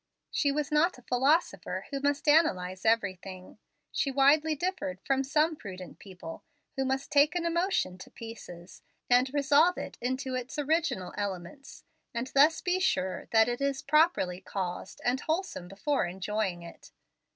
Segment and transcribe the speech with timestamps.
[0.31, 3.59] She was not a philosopher who must analyze everything.
[3.91, 6.43] She widely differed from some prudent people
[6.75, 11.83] who must take an emotion to pieces, and resolve it into its original elements,
[12.15, 16.89] and thus be sure that it is properly caused and wholesome before enjoying it.